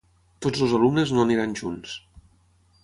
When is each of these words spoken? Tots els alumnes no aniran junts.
Tots 0.45 0.63
els 0.67 0.73
alumnes 0.77 1.13
no 1.17 1.27
aniran 1.27 1.55
junts. 1.61 1.95